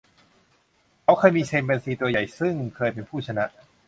[1.03, 3.45] เขาเคยมีชิมแปนซีตัวใหญ่ซึ่งเคยเป็นผู้ชนะ